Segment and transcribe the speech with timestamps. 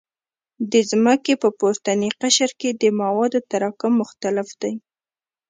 [0.71, 4.73] د ځمکې په پورتني قشر کې د موادو تراکم مختلف دی